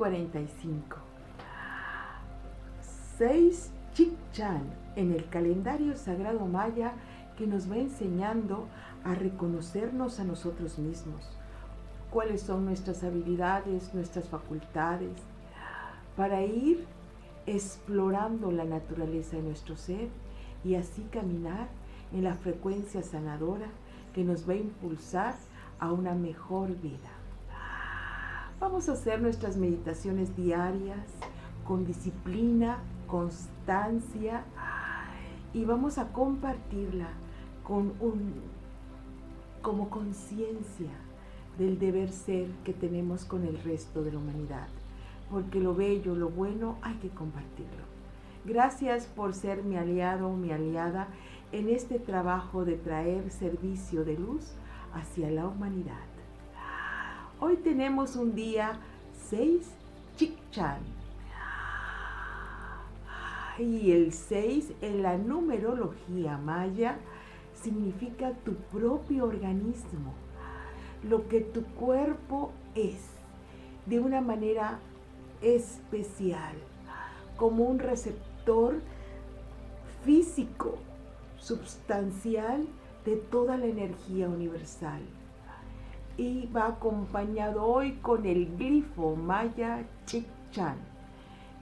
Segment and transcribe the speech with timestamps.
[0.00, 0.96] 45.
[3.18, 4.62] 6 Chikchan
[4.96, 6.94] en el calendario sagrado maya
[7.36, 8.66] que nos va enseñando
[9.04, 11.28] a reconocernos a nosotros mismos,
[12.10, 15.18] cuáles son nuestras habilidades, nuestras facultades,
[16.16, 16.86] para ir
[17.44, 20.08] explorando la naturaleza de nuestro ser
[20.64, 21.68] y así caminar
[22.14, 23.68] en la frecuencia sanadora
[24.14, 25.34] que nos va a impulsar
[25.78, 27.19] a una mejor vida.
[28.60, 31.06] Vamos a hacer nuestras meditaciones diarias
[31.66, 34.44] con disciplina, constancia
[35.54, 37.08] y vamos a compartirla
[37.64, 38.34] con un
[39.62, 40.90] como conciencia
[41.58, 44.68] del deber ser que tenemos con el resto de la humanidad,
[45.30, 47.84] porque lo bello, lo bueno hay que compartirlo.
[48.44, 51.08] Gracias por ser mi aliado, mi aliada
[51.52, 54.52] en este trabajo de traer servicio de luz
[54.92, 56.09] hacia la humanidad.
[57.42, 58.78] Hoy tenemos un día
[59.30, 59.66] 6
[60.16, 60.80] Chikchan.
[63.58, 66.98] Y el 6 en la numerología maya
[67.54, 70.12] significa tu propio organismo,
[71.02, 73.08] lo que tu cuerpo es,
[73.86, 74.78] de una manera
[75.40, 76.52] especial,
[77.38, 78.82] como un receptor
[80.04, 80.76] físico,
[81.38, 82.66] substancial
[83.06, 85.00] de toda la energía universal.
[86.16, 90.76] Y va acompañado hoy con el glifo maya Chikchan.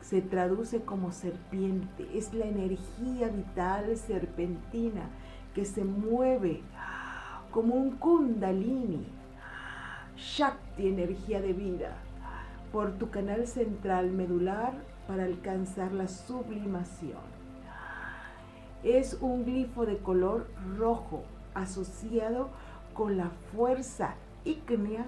[0.00, 5.02] Se traduce como serpiente, es la energía vital serpentina
[5.54, 6.62] que se mueve
[7.50, 9.06] como un kundalini,
[10.16, 11.96] Shakti, energía de vida,
[12.72, 14.72] por tu canal central medular
[15.06, 17.40] para alcanzar la sublimación.
[18.82, 20.46] Es un glifo de color
[20.78, 22.48] rojo asociado
[22.94, 24.14] con la fuerza
[24.44, 25.06] ígnea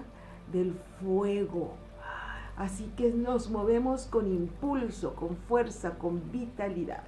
[0.51, 1.73] del fuego.
[2.55, 7.03] Así que nos movemos con impulso, con fuerza, con vitalidad.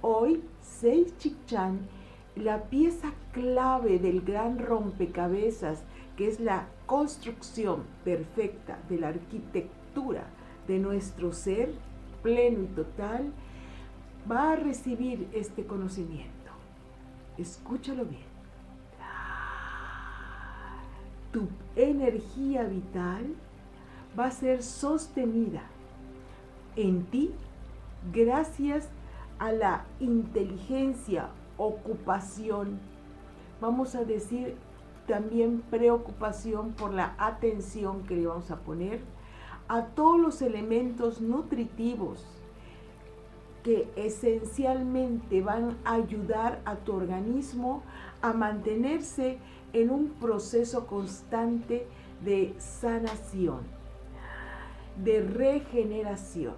[0.00, 1.86] Hoy, Seis Chikchan,
[2.34, 5.84] la pieza clave del gran rompecabezas,
[6.16, 10.24] que es la construcción perfecta de la arquitectura
[10.66, 11.72] de nuestro ser
[12.22, 13.32] pleno y total,
[14.30, 16.50] va a recibir este conocimiento.
[17.38, 18.31] Escúchalo bien.
[21.32, 23.34] Tu energía vital
[24.18, 25.62] va a ser sostenida
[26.76, 27.30] en ti
[28.12, 28.88] gracias
[29.38, 32.78] a la inteligencia, ocupación,
[33.60, 34.56] vamos a decir
[35.06, 39.00] también preocupación por la atención que le vamos a poner
[39.68, 42.24] a todos los elementos nutritivos
[43.62, 47.82] que esencialmente van a ayudar a tu organismo
[48.20, 49.38] a mantenerse
[49.72, 51.86] en un proceso constante
[52.24, 53.60] de sanación,
[55.02, 56.54] de regeneración.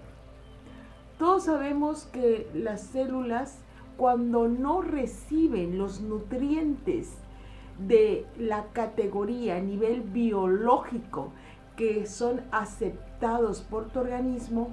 [1.18, 3.58] Todos sabemos que las células
[3.96, 7.12] cuando no reciben los nutrientes
[7.78, 11.32] de la categoría a nivel biológico
[11.76, 14.70] que son aceptados por tu organismo,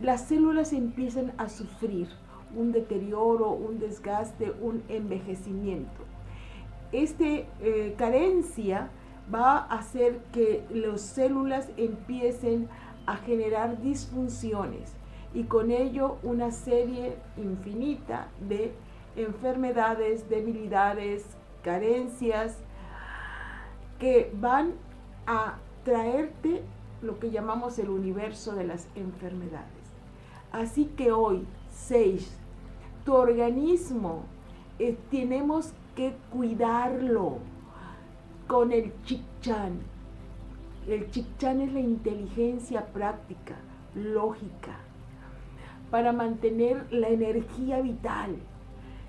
[0.00, 2.08] las células empiezan a sufrir
[2.54, 6.05] un deterioro, un desgaste, un envejecimiento.
[6.92, 8.90] Esta eh, carencia
[9.32, 12.68] va a hacer que las células empiecen
[13.06, 14.92] a generar disfunciones
[15.34, 18.72] y con ello una serie infinita de
[19.16, 21.24] enfermedades, debilidades,
[21.62, 22.58] carencias
[23.98, 24.74] que van
[25.26, 26.62] a traerte
[27.02, 29.66] lo que llamamos el universo de las enfermedades.
[30.52, 32.30] Así que hoy, 6,
[33.04, 34.22] tu organismo
[34.78, 37.38] eh, tenemos que cuidarlo
[38.46, 39.80] con el chikchan.
[40.86, 43.56] El chikchan es la inteligencia práctica,
[43.94, 44.76] lógica,
[45.90, 48.36] para mantener la energía vital,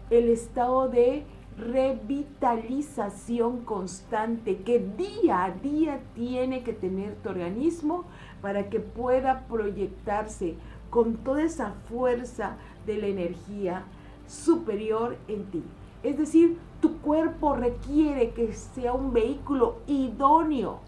[0.10, 1.26] el estado de
[1.58, 8.06] revitalización constante que día a día tiene que tener tu organismo
[8.42, 10.56] para que pueda proyectarse
[10.90, 12.56] con toda esa fuerza
[12.86, 13.84] de la energía
[14.28, 15.64] superior en ti.
[16.08, 20.80] Es decir, tu cuerpo requiere que sea un vehículo idóneo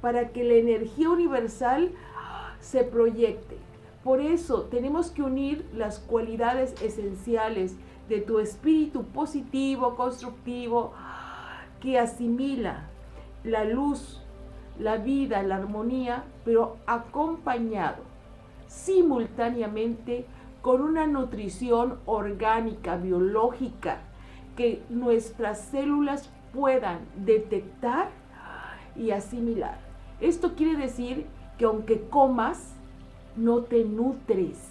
[0.00, 1.92] para que la energía universal
[2.58, 3.56] se proyecte.
[4.02, 7.76] Por eso tenemos que unir las cualidades esenciales
[8.08, 10.92] de tu espíritu positivo, constructivo,
[11.80, 12.88] que asimila
[13.44, 14.20] la luz,
[14.80, 18.02] la vida, la armonía, pero acompañado
[18.66, 20.26] simultáneamente
[20.62, 24.00] con una nutrición orgánica, biológica,
[24.56, 28.08] que nuestras células puedan detectar
[28.96, 29.78] y asimilar.
[30.20, 31.26] Esto quiere decir
[31.58, 32.74] que aunque comas,
[33.36, 34.70] no te nutres.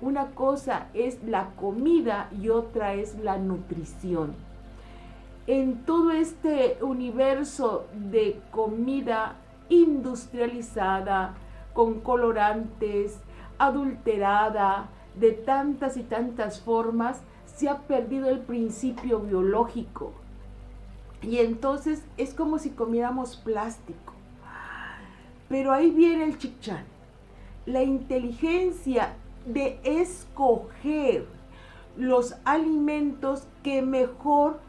[0.00, 4.34] Una cosa es la comida y otra es la nutrición.
[5.46, 9.36] En todo este universo de comida
[9.68, 11.34] industrializada,
[11.72, 13.18] con colorantes,
[13.58, 17.22] adulterada, de tantas y tantas formas,
[17.56, 20.12] se ha perdido el principio biológico.
[21.22, 24.12] Y entonces es como si comiéramos plástico.
[25.48, 26.84] Pero ahí viene el chichán.
[27.64, 29.14] La inteligencia
[29.46, 31.26] de escoger
[31.96, 34.60] los alimentos que mejor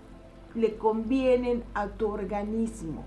[0.56, 3.04] le convienen a tu organismo.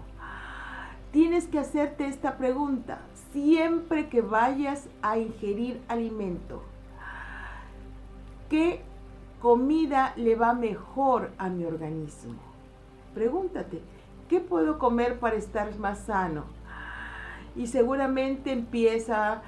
[1.11, 3.01] Tienes que hacerte esta pregunta
[3.33, 6.63] siempre que vayas a ingerir alimento.
[8.49, 8.83] ¿Qué
[9.41, 12.39] comida le va mejor a mi organismo?
[13.15, 13.81] Pregúntate,
[14.29, 16.45] ¿qué puedo comer para estar más sano?
[17.57, 19.43] Y seguramente empieza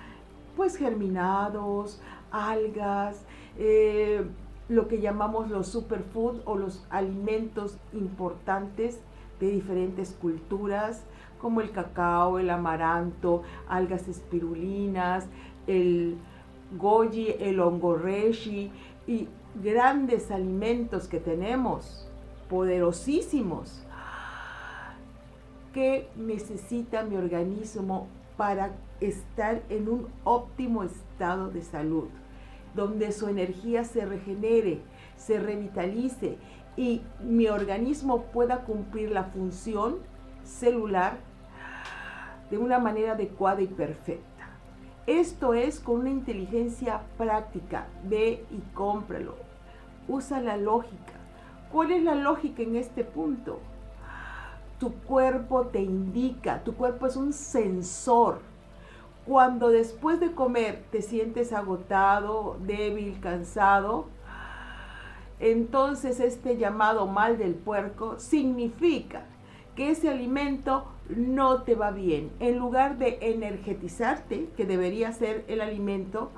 [0.56, 2.00] pues germinados,
[2.30, 3.24] algas,
[3.58, 4.24] eh,
[4.68, 9.00] lo que llamamos los superfood o los alimentos importantes
[9.38, 11.04] de diferentes culturas,
[11.40, 15.26] como el cacao, el amaranto, algas espirulinas,
[15.66, 16.16] el
[16.78, 18.70] goji, el ongoreshi
[19.06, 19.28] y
[19.62, 22.08] grandes alimentos que tenemos,
[22.48, 23.82] poderosísimos,
[25.72, 28.06] que necesita mi organismo
[28.36, 32.08] para estar en un óptimo estado de salud,
[32.74, 34.80] donde su energía se regenere,
[35.16, 36.36] se revitalice
[36.76, 39.98] y mi organismo pueda cumplir la función
[40.44, 41.18] celular
[42.50, 44.31] de una manera adecuada y perfecta.
[45.06, 47.88] Esto es con una inteligencia práctica.
[48.04, 49.34] Ve y cómpralo.
[50.06, 51.14] Usa la lógica.
[51.72, 53.58] ¿Cuál es la lógica en este punto?
[54.78, 58.40] Tu cuerpo te indica, tu cuerpo es un sensor.
[59.26, 64.06] Cuando después de comer te sientes agotado, débil, cansado,
[65.40, 69.24] entonces este llamado mal del puerco significa
[69.74, 72.30] que ese alimento no te va bien.
[72.40, 76.30] En lugar de energetizarte, que debería ser el alimento,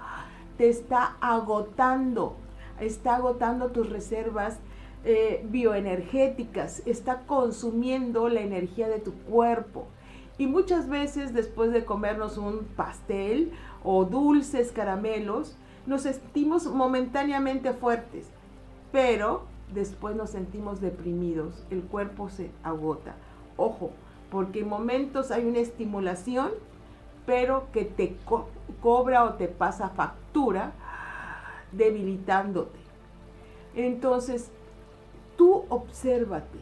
[0.56, 2.36] te está agotando,
[2.80, 4.58] está agotando tus reservas
[5.04, 9.86] eh, bioenergéticas, está consumiendo la energía de tu cuerpo.
[10.38, 13.52] Y muchas veces después de comernos un pastel
[13.84, 15.56] o dulces caramelos,
[15.86, 18.26] nos sentimos momentáneamente fuertes,
[18.90, 19.42] pero
[19.72, 23.14] después nos sentimos deprimidos, el cuerpo se agota.
[23.56, 23.90] Ojo,
[24.30, 26.50] porque en momentos hay una estimulación,
[27.26, 28.16] pero que te
[28.80, 30.72] cobra o te pasa factura,
[31.72, 32.78] debilitándote.
[33.74, 34.50] Entonces,
[35.36, 36.58] tú obsérvate,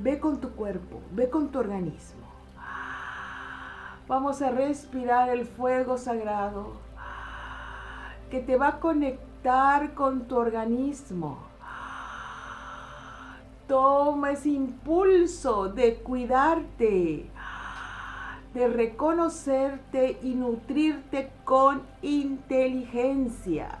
[0.00, 2.26] ve con tu cuerpo, ve con tu organismo.
[4.08, 6.74] Vamos a respirar el fuego sagrado
[8.30, 11.38] que te va a conectar con tu organismo
[13.66, 17.30] Toma ese impulso de cuidarte,
[18.54, 23.80] de reconocerte y nutrirte con inteligencia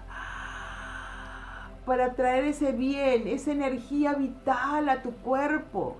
[1.86, 5.96] para traer ese bien, esa energía vital a tu cuerpo,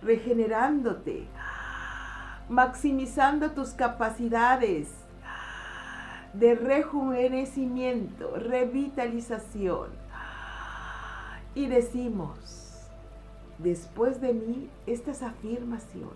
[0.00, 1.28] regenerándote,
[2.48, 4.88] maximizando tus capacidades
[6.32, 9.90] de rejuvenecimiento, revitalización.
[11.54, 12.65] Y decimos,
[13.58, 16.10] después de mí estas afirmaciones.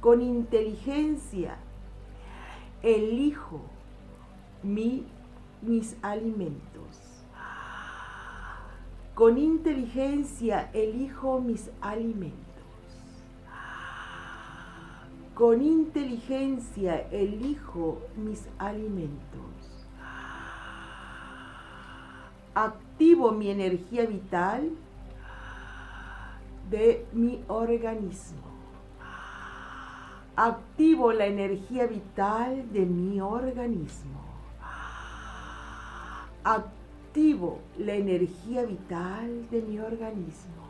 [0.00, 1.56] Con inteligencia
[2.82, 3.62] elijo
[4.62, 5.06] mi,
[5.60, 7.22] mis alimentos.
[9.14, 12.40] Con inteligencia elijo mis alimentos.
[15.34, 19.40] Con inteligencia elijo mis alimentos.
[22.54, 24.72] Activo mi energía vital
[26.72, 28.40] de mi organismo.
[30.34, 34.22] Activo la energía vital de mi organismo.
[36.42, 40.62] Activo la energía vital de mi organismo.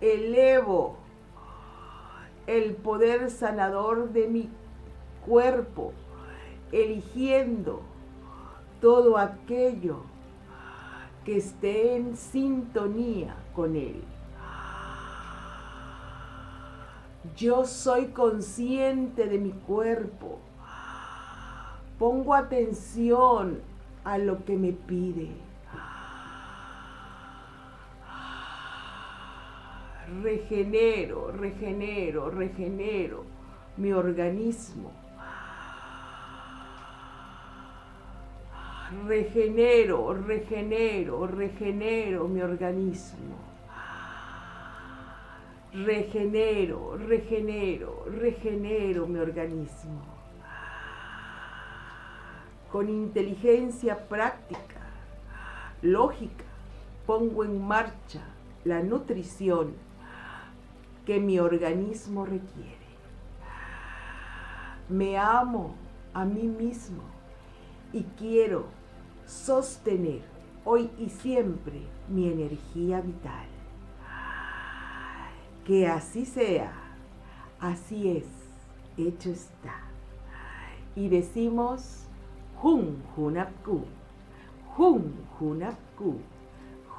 [0.00, 0.96] Elevo
[2.46, 4.48] el poder sanador de mi
[5.26, 5.92] cuerpo,
[6.72, 7.82] eligiendo
[8.80, 10.15] todo aquello
[11.26, 14.00] que esté en sintonía con Él.
[17.36, 20.38] Yo soy consciente de mi cuerpo.
[21.98, 23.60] Pongo atención
[24.04, 25.32] a lo que me pide.
[30.22, 33.24] regenero, regenero, regenero
[33.76, 35.05] mi organismo.
[38.90, 43.34] Regenero, regenero, regenero mi organismo.
[45.72, 50.02] Regenero, regenero, regenero mi organismo.
[52.70, 54.80] Con inteligencia práctica,
[55.82, 56.44] lógica,
[57.06, 58.22] pongo en marcha
[58.64, 59.74] la nutrición
[61.04, 62.86] que mi organismo requiere.
[64.88, 65.74] Me amo
[66.14, 67.15] a mí mismo
[67.92, 68.66] y quiero
[69.26, 70.22] sostener
[70.64, 73.46] hoy y siempre mi energía vital.
[75.64, 76.72] Que así sea,
[77.60, 78.26] así es,
[78.96, 79.74] hecho está.
[80.94, 82.04] Y decimos
[82.62, 83.84] Hun Hunapku,
[84.76, 86.20] Hun Hunapku,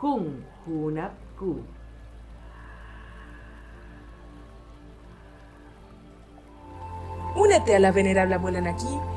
[0.01, 1.61] Hun Hunapku.
[7.35, 9.16] Únete a la venerable abuela Naki